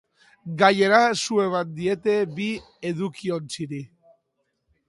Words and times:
Gainera, 0.61 1.01
su 1.23 1.37
eman 1.43 1.75
diete 1.81 2.15
bi 2.39 2.49
edukiontziri. 2.93 3.83